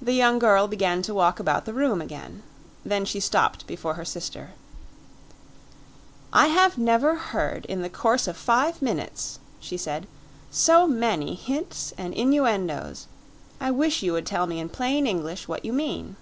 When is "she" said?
3.04-3.20, 9.60-9.76